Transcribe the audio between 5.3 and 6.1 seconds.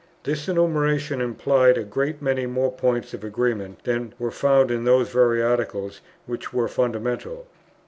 Articles